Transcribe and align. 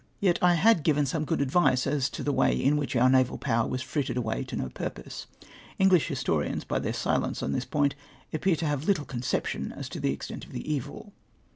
Yet 0.19 0.39
I 0.41 0.55
had 0.55 0.81
given 0.81 1.05
some 1.05 1.25
good 1.25 1.41
advice 1.41 1.85
as 1.85 2.09
to 2.09 2.23
the 2.23 2.31
way 2.33 2.55
in 2.59 2.75
which 2.75 2.95
oiq' 2.95 3.11
naval 3.11 3.37
power 3.37 3.67
was 3.69 3.83
frittered 3.83 4.17
aAvay 4.17 4.47
to 4.47 4.55
no 4.55 4.69
pui'pose. 4.69 5.27
Englisli 5.79 6.07
historians, 6.07 6.63
by 6.63 6.79
their 6.79 6.91
silence 6.91 7.43
on 7.43 7.51
this 7.51 7.65
point, 7.65 7.93
appear 8.33 8.55
to 8.55 8.65
have 8.65 8.87
little 8.87 9.05
con 9.05 9.21
ception 9.21 9.71
as 9.77 9.87
to 9.89 9.99
the 9.99 10.11
extent 10.11 10.43
of 10.43 10.53
the 10.53 10.73
evil. 10.73 11.13